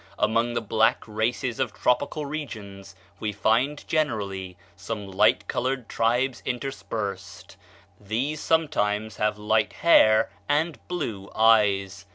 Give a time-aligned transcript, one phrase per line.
[0.17, 7.55] Among the black races of tropical regions we find, generally, some light colored tribes interspersed.
[7.99, 12.07] These sometimes have light hair and blue eyes.